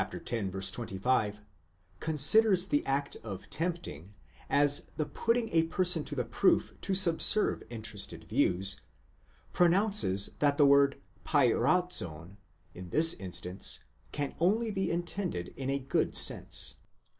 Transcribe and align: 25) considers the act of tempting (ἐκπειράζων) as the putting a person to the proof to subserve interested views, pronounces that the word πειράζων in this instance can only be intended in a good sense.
25) 0.01 1.41
considers 1.99 2.69
the 2.69 2.83
act 2.87 3.17
of 3.17 3.47
tempting 3.51 4.05
(ἐκπειράζων) 4.49 4.49
as 4.49 4.85
the 4.97 5.05
putting 5.05 5.47
a 5.51 5.61
person 5.67 6.03
to 6.03 6.15
the 6.15 6.25
proof 6.25 6.73
to 6.81 6.95
subserve 6.95 7.61
interested 7.69 8.23
views, 8.23 8.77
pronounces 9.53 10.31
that 10.39 10.57
the 10.57 10.65
word 10.65 10.99
πειράζων 11.23 12.37
in 12.73 12.89
this 12.89 13.13
instance 13.13 13.81
can 14.11 14.33
only 14.39 14.71
be 14.71 14.89
intended 14.89 15.49
in 15.55 15.69
a 15.69 15.77
good 15.77 16.15
sense. 16.17 16.73